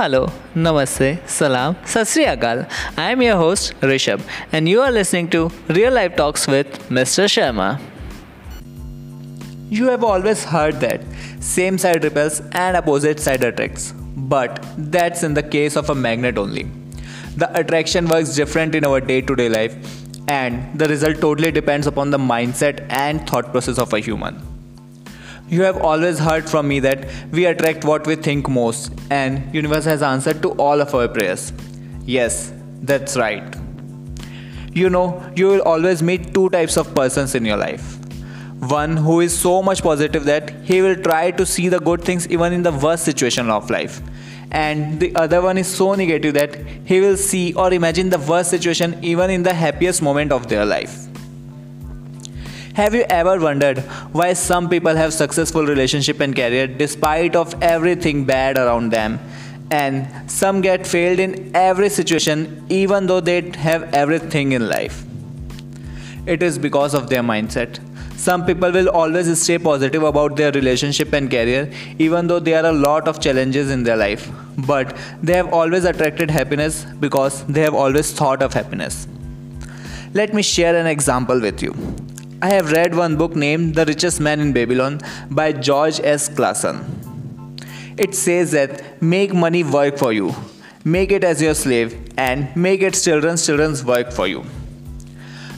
[0.00, 2.66] Hello, Namaste, Salam, Sat Sri Akal.
[2.96, 7.26] I am your host Rishabh, and you are listening to Real Life Talks with Mr.
[7.34, 7.78] Sharma.
[9.68, 11.02] You have always heard that
[11.40, 16.38] same side repels and opposite side attracts, but that's in the case of a magnet
[16.38, 16.62] only.
[17.36, 19.76] The attraction works different in our day to day life,
[20.28, 24.49] and the result totally depends upon the mindset and thought process of a human.
[25.50, 29.84] You have always heard from me that we attract what we think most and universe
[29.84, 31.52] has answered to all of our prayers.
[32.06, 33.56] Yes, that's right.
[34.72, 37.98] You know, you will always meet two types of persons in your life.
[38.60, 42.28] One who is so much positive that he will try to see the good things
[42.28, 44.00] even in the worst situation of life.
[44.52, 48.50] And the other one is so negative that he will see or imagine the worst
[48.50, 51.09] situation even in the happiest moment of their life.
[52.74, 53.78] Have you ever wondered
[54.12, 59.18] why some people have successful relationship and career despite of everything bad around them
[59.72, 65.04] and some get failed in every situation even though they have everything in life?
[66.26, 67.80] It is because of their mindset.
[68.16, 72.70] Some people will always stay positive about their relationship and career even though there are
[72.70, 74.30] a lot of challenges in their life.
[74.58, 79.08] But they have always attracted happiness because they have always thought of happiness.
[80.14, 81.74] Let me share an example with you.
[82.42, 86.26] I have read one book named The Richest Man in Babylon by George S.
[86.26, 86.78] Clason.
[87.98, 90.34] It says that make money work for you,
[90.82, 94.46] make it as your slave, and make its children's children's work for you.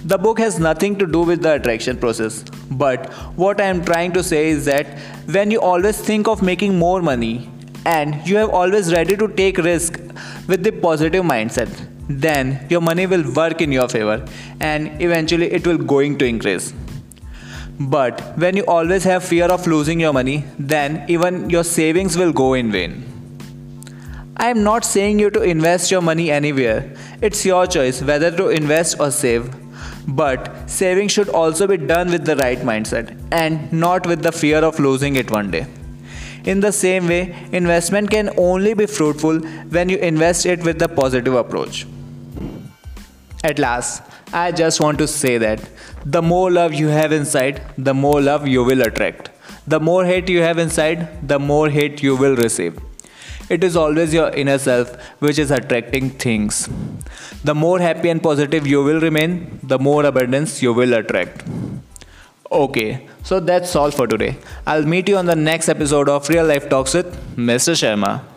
[0.07, 4.11] The book has nothing to do with the attraction process, but what I am trying
[4.15, 7.49] to say is that when you always think of making more money
[7.87, 10.01] and you have always ready to take risk
[10.49, 14.25] with the positive mindset, then your money will work in your favor
[14.61, 16.73] and eventually it will going to increase.
[17.81, 22.33] But when you always have fear of losing your money then even your savings will
[22.33, 23.05] go in vain.
[24.37, 26.95] I am not saying you to invest your money anywhere.
[27.21, 29.55] It's your choice whether to invest or save.
[30.09, 34.59] But saving should also be done with the right mindset and not with the fear
[34.59, 35.67] of losing it one day
[36.45, 40.89] in the same way, investment can only be fruitful when you invest it with the
[40.89, 41.87] positive approach.
[43.45, 45.61] At last, I just want to say that
[46.05, 49.31] the more love you have inside, the more love you will attract.
[49.67, 52.79] The more hate you have inside, the more hate you will receive.
[53.49, 56.69] It is always your inner self which is attracting things.
[57.45, 61.45] The more happy and positive you will remain, the more abundance you will attract.
[62.53, 64.37] Okay, so that's all for today.
[64.67, 67.73] I'll meet you on the next episode of Real Life Talks with Mr.
[67.73, 68.32] Sharma.